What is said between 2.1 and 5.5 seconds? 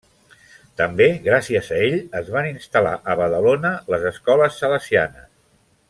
es van instal·lar a Badalona les escoles salesianes.